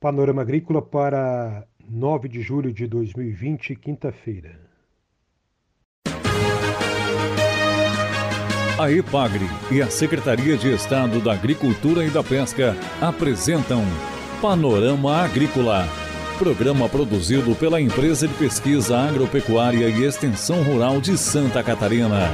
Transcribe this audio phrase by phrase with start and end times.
[0.00, 4.58] Panorama Agrícola para 9 de julho de 2020, quinta-feira.
[8.78, 13.82] A EPAGRE e a Secretaria de Estado da Agricultura e da Pesca apresentam
[14.40, 15.86] Panorama Agrícola,
[16.38, 22.30] programa produzido pela Empresa de Pesquisa Agropecuária e Extensão Rural de Santa Catarina.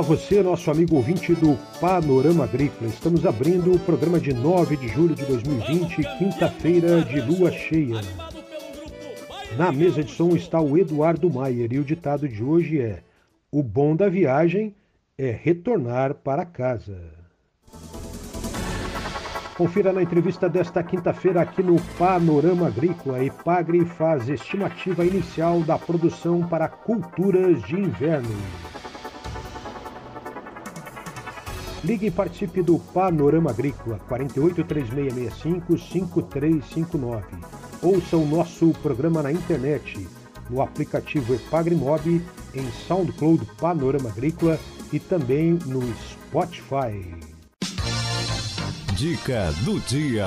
[0.00, 2.88] Olá, você, nosso amigo ouvinte do Panorama Agrícola.
[2.88, 8.00] Estamos abrindo o programa de 9 de julho de 2020, quinta-feira de lua cheia.
[9.58, 13.02] Na mesa de som está o Eduardo Maier e o ditado de hoje é:
[13.52, 14.74] O bom da viagem
[15.18, 16.98] é retornar para casa.
[19.54, 23.18] Confira na entrevista desta quinta-feira aqui no Panorama Agrícola.
[23.18, 28.34] A Ipagre faz estimativa inicial da produção para culturas de inverno.
[31.82, 37.24] Ligue e participe do Panorama Agrícola 48 3665 5359.
[37.82, 40.06] Ouça o nosso programa na internet,
[40.50, 42.20] no aplicativo Epagrimob,
[42.54, 44.58] em SoundCloud Panorama Agrícola
[44.92, 47.02] e também no Spotify.
[48.94, 50.26] Dica do dia.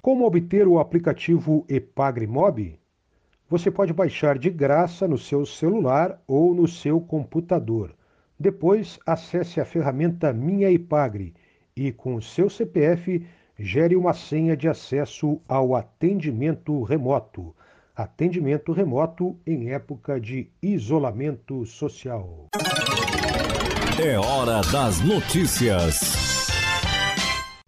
[0.00, 2.78] Como obter o aplicativo Epagrimob?
[3.50, 7.97] Você pode baixar de graça no seu celular ou no seu computador.
[8.38, 11.34] Depois, acesse a ferramenta Minha Ipagre
[11.76, 13.26] e, com o seu CPF,
[13.58, 17.52] gere uma senha de acesso ao atendimento remoto.
[17.96, 22.46] Atendimento remoto em época de isolamento social.
[24.00, 26.46] É hora das notícias.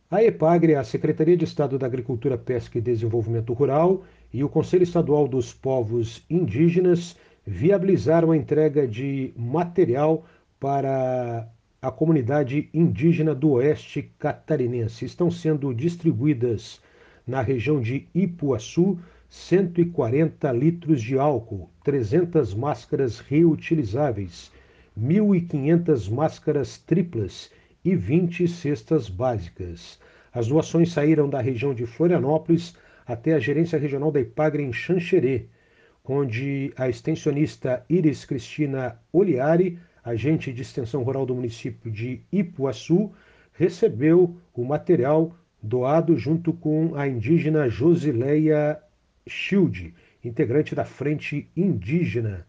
[0.09, 4.85] A EPAGRE, a Secretaria de Estado da Agricultura, Pesca e Desenvolvimento Rural e o Conselho
[4.85, 10.25] Estadual dos Povos Indígenas viabilizaram a entrega de material
[10.61, 11.49] para
[11.81, 15.07] a comunidade indígena do oeste catarinense.
[15.07, 16.81] Estão sendo distribuídas
[17.27, 18.99] na região de Ipuaçu
[19.31, 24.53] 140 litros de álcool, 300 máscaras reutilizáveis,
[25.01, 27.51] 1.500 máscaras triplas
[27.83, 29.99] e 20 cestas básicas.
[30.33, 32.77] As doações saíram da região de Florianópolis
[33.07, 35.47] até a gerência regional da Ipagre em Xanxerê,
[36.05, 43.13] onde a extensionista Iris Cristina Oliari agente de extensão rural do município de Ipuaçu,
[43.53, 48.81] recebeu o material doado junto com a indígena Josileia
[49.27, 49.95] Shield,
[50.25, 52.47] integrante da Frente Indígena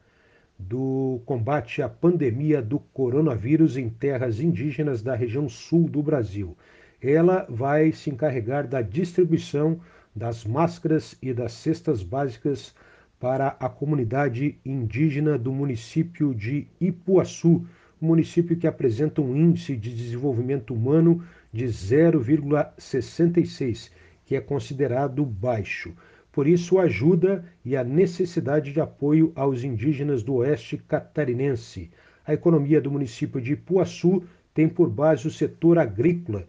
[0.57, 6.55] do combate à pandemia do coronavírus em terras indígenas da região sul do Brasil.
[7.01, 9.79] Ela vai se encarregar da distribuição
[10.15, 12.75] das máscaras e das cestas básicas
[13.21, 17.63] para a comunidade indígena do município de Ipuaçu,
[18.01, 21.23] um município que apresenta um índice de desenvolvimento humano
[21.53, 23.91] de 0,66,
[24.25, 25.93] que é considerado baixo.
[26.31, 31.91] Por isso, ajuda e a necessidade de apoio aos indígenas do oeste catarinense.
[32.25, 36.47] A economia do município de Ipuaçu tem por base o setor agrícola.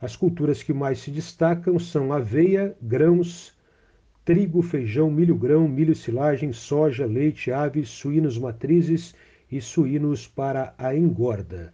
[0.00, 3.54] As culturas que mais se destacam são aveia, grãos,
[4.24, 9.14] trigo, feijão, milho grão, milho silagem, soja, leite, aves, suínos matrizes
[9.50, 11.72] e suínos para a engorda.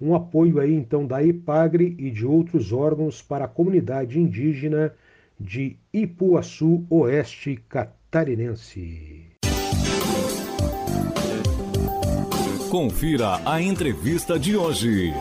[0.00, 4.94] Um apoio aí então da IPAGRE e de outros órgãos para a comunidade indígena
[5.38, 9.26] de Ipuaçu Oeste Catarinense.
[12.70, 15.12] Confira a entrevista de hoje.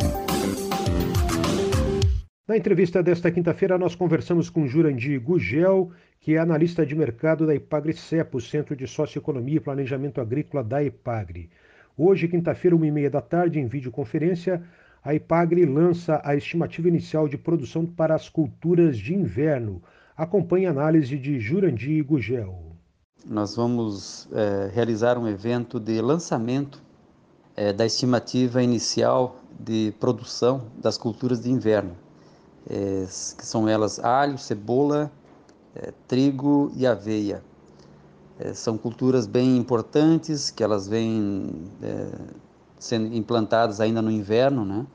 [2.48, 7.56] Na entrevista desta quinta-feira, nós conversamos com Jurandir Gugel, que é analista de mercado da
[7.56, 11.50] Ipagre-CEPO, Centro de Socioeconomia e Planejamento Agrícola da Ipagre.
[11.97, 14.62] Hoje, quinta-feira, uma e meia da tarde, em videoconferência,
[15.03, 19.81] a Ipagre lança a estimativa inicial de produção para as culturas de inverno.
[20.16, 22.75] Acompanhe a análise de Jurandir Gugel.
[23.25, 26.81] Nós vamos é, realizar um evento de lançamento
[27.56, 31.95] é, da estimativa inicial de produção das culturas de inverno
[32.69, 35.12] é, que são elas alho, cebola,
[35.75, 37.44] é, trigo e aveia.
[38.39, 42.07] É, são culturas bem importantes que elas vêm é,
[42.80, 44.88] sendo implantadas ainda no inverno, né?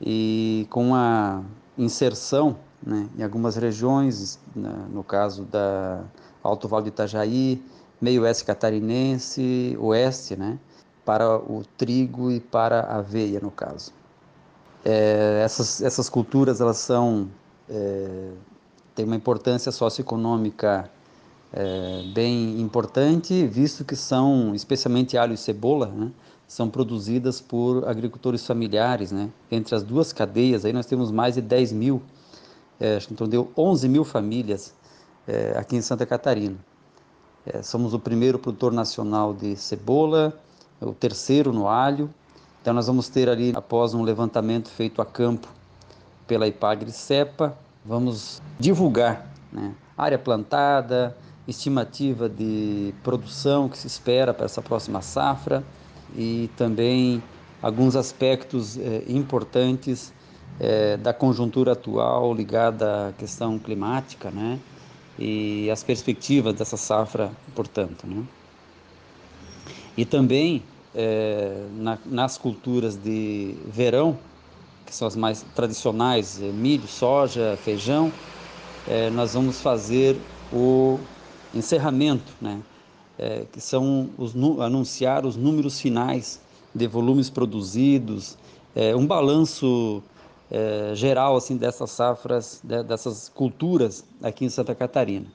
[0.00, 1.42] E com a
[1.76, 6.04] inserção né, em algumas regiões, no caso da
[6.42, 7.62] Alto Vale do Itajaí,
[8.00, 10.58] meio oeste catarinense, oeste, né?
[11.04, 13.92] Para o trigo e para a aveia, no caso.
[14.84, 17.28] É, essas, essas culturas elas são
[17.68, 18.30] é,
[18.94, 20.90] têm uma importância socioeconômica
[21.52, 26.10] é, bem importante, visto que são, especialmente alho e cebola, né,
[26.46, 29.12] são produzidas por agricultores familiares.
[29.12, 29.30] Né?
[29.50, 32.02] Entre as duas cadeias, aí nós temos mais de 10 mil,
[32.78, 34.74] é, acho que então deu 11 mil famílias
[35.26, 36.56] é, aqui em Santa Catarina.
[37.46, 40.38] É, somos o primeiro produtor nacional de cebola,
[40.80, 42.12] o terceiro no alho.
[42.60, 45.48] Então nós vamos ter ali, após um levantamento feito a campo
[46.26, 51.16] pela Ipagre Cepa, vamos divulgar né, área plantada,
[51.46, 55.62] estimativa de produção que se espera para essa próxima safra
[56.16, 57.22] e também
[57.60, 60.12] alguns aspectos é, importantes
[60.58, 64.58] é, da conjuntura atual ligada à questão climática, né?
[65.18, 68.24] E as perspectivas dessa safra, portanto, né?
[69.96, 70.62] E também
[70.94, 74.18] é, na, nas culturas de verão,
[74.86, 78.12] que são as mais tradicionais, milho, soja, feijão,
[79.12, 80.16] nós vamos fazer
[80.52, 80.98] o
[81.54, 82.60] encerramento, né?
[83.16, 86.40] É, que são os, anunciar os números finais
[86.74, 88.36] de volumes produzidos,
[88.74, 90.02] é, um balanço
[90.50, 95.26] é, geral assim dessas safras, de, dessas culturas aqui em Santa Catarina.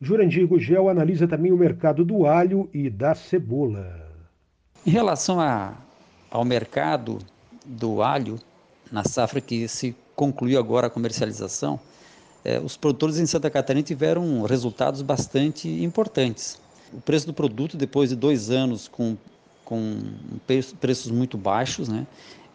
[0.00, 4.08] Jurandir Gugel analisa também o mercado do alho e da cebola.
[4.84, 5.74] Em relação a,
[6.30, 7.18] ao mercado
[7.64, 8.36] do alho,
[8.90, 11.78] na safra que se concluiu agora a comercialização,
[12.44, 16.60] é, os produtores em Santa Catarina tiveram resultados bastante importantes.
[16.92, 19.16] O preço do produto, depois de dois anos com,
[19.64, 20.00] com
[20.80, 22.06] preços muito baixos, né,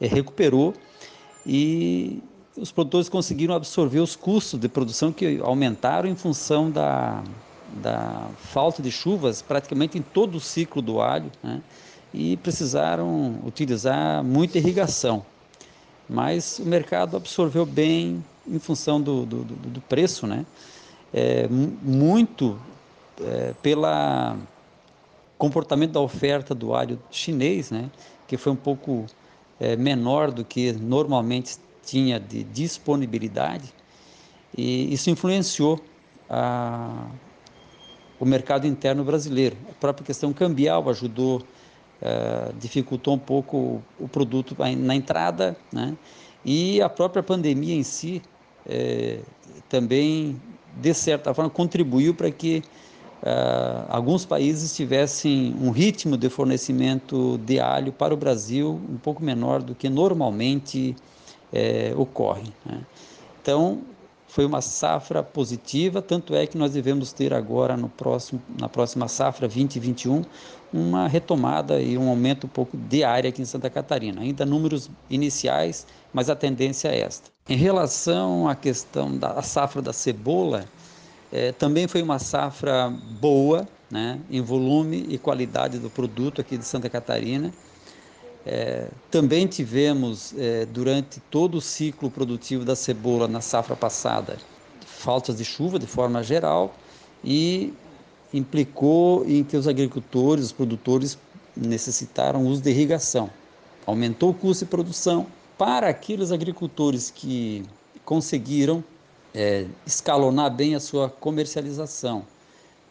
[0.01, 0.73] é, recuperou
[1.45, 2.21] e
[2.57, 7.23] os produtores conseguiram absorver os custos de produção que aumentaram em função da,
[7.81, 11.61] da falta de chuvas praticamente em todo o ciclo do alho né,
[12.13, 15.25] e precisaram utilizar muita irrigação.
[16.09, 20.45] Mas o mercado absorveu bem em função do, do, do preço, né?
[21.13, 22.59] É, muito
[23.21, 24.37] é, pela
[25.37, 27.89] comportamento da oferta do alho chinês, né?
[28.27, 29.05] Que foi um pouco
[29.59, 33.73] é, menor do que normalmente tinha de disponibilidade
[34.57, 35.79] e isso influenciou
[36.29, 37.07] a,
[38.19, 39.57] o mercado interno brasileiro.
[39.69, 41.41] A própria questão cambial ajudou,
[42.03, 45.95] uh, dificultou um pouco o produto na entrada, né?
[46.45, 48.21] e a própria pandemia em si
[48.65, 49.19] é,
[49.69, 50.39] também,
[50.79, 52.61] de certa forma, contribuiu para que
[53.21, 59.23] uh, alguns países tivessem um ritmo de fornecimento de alho para o Brasil um pouco
[59.23, 60.95] menor do que normalmente
[61.95, 62.51] ocorre.
[62.65, 62.81] Né?
[63.39, 63.83] Então,
[64.33, 69.07] foi uma safra positiva, tanto é que nós devemos ter agora no próximo, na próxima
[69.07, 70.23] safra 2021
[70.73, 74.21] uma retomada e um aumento um pouco de área aqui em Santa Catarina.
[74.21, 77.29] Ainda números iniciais, mas a tendência é esta.
[77.47, 80.65] Em relação à questão da safra da cebola,
[81.31, 82.91] é, também foi uma safra
[83.21, 87.53] boa, né, em volume e qualidade do produto aqui de Santa Catarina.
[88.45, 94.37] É, também tivemos, é, durante todo o ciclo produtivo da cebola na safra passada,
[94.85, 96.75] faltas de chuva de forma geral
[97.23, 97.73] e
[98.33, 101.17] implicou em que os agricultores, os produtores
[101.55, 103.29] necessitaram uso de irrigação.
[103.85, 107.63] Aumentou o custo de produção para aqueles agricultores que
[108.03, 108.83] conseguiram
[109.33, 112.25] é, escalonar bem a sua comercialização,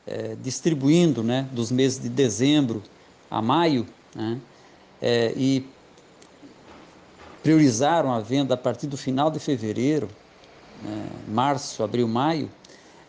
[0.06, 2.82] é, distribuindo né, dos meses de dezembro
[3.30, 4.38] a maio, né,
[5.02, 5.66] é, e
[7.42, 10.08] priorizaram a venda a partir do final de fevereiro,
[10.80, 12.48] né, março, abril, maio,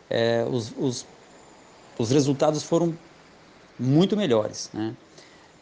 [0.10, 1.06] é, os, os,
[1.98, 2.98] os, resultados foram
[3.80, 4.72] muito melhores.
[4.74, 4.96] Né?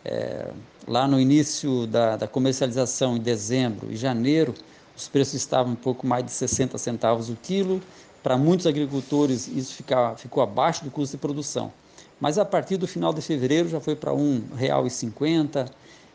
[0.06, 0.50] É,
[0.88, 4.54] lá no início da, da, comercialização, em dezembro e janeiro,
[4.96, 7.82] os preços estavam um pouco mais de 60 centavos o quilo.
[8.24, 11.74] Para muitos agricultores, isso fica, ficou abaixo do custo de produção.
[12.20, 15.72] Mas a partir do final de fevereiro já foi para R$ 1,50,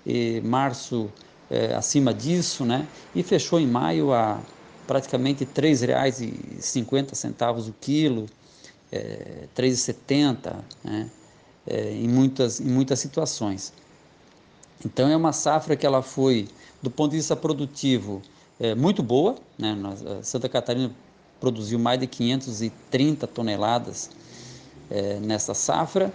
[0.06, 1.10] e março
[1.50, 2.86] é, acima disso, né?
[3.14, 4.40] E fechou em maio a
[4.86, 8.26] praticamente R$ 3,50 o quilo,
[8.92, 11.10] é, R$ 3,70, né?
[11.66, 13.72] É, em, muitas, em muitas situações.
[14.84, 16.46] Então é uma safra que ela foi,
[16.80, 18.22] do ponto de vista produtivo,
[18.60, 19.34] é, muito boa.
[19.58, 19.76] Né?
[20.22, 20.94] Santa Catarina
[21.40, 24.10] produziu mais de 530 toneladas
[24.88, 26.12] é, nessa safra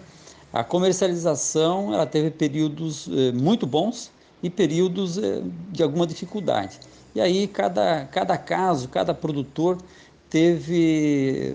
[0.53, 4.11] a comercialização ela teve períodos eh, muito bons
[4.43, 5.41] e períodos eh,
[5.71, 6.79] de alguma dificuldade.
[7.13, 9.77] E aí cada, cada caso, cada produtor
[10.31, 11.53] teve,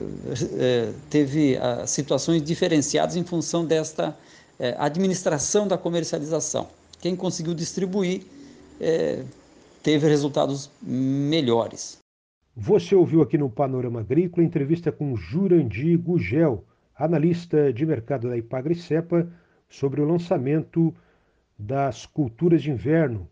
[0.59, 4.15] eh, teve ah, situações diferenciadas em função desta
[4.61, 6.69] eh, administração da comercialização.
[7.01, 8.23] Quem conseguiu distribuir
[8.79, 9.25] eh,
[9.83, 11.99] teve resultados melhores.
[12.55, 16.63] Você ouviu aqui no Panorama Agrícola entrevista com Jurandir Gugel
[16.99, 19.29] analista de mercado da Ipagre Cepa,
[19.69, 20.95] sobre o lançamento
[21.59, 23.29] das culturas de inverno,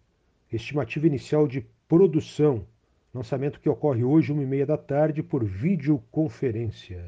[0.53, 2.67] estimativa inicial de produção,
[3.13, 7.05] lançamento que ocorre hoje, uma e meia da tarde, por videoconferência.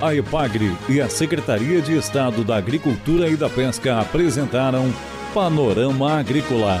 [0.00, 4.84] A EPAGRE e a Secretaria de Estado da Agricultura e da Pesca apresentaram
[5.34, 6.80] Panorama Agrícola,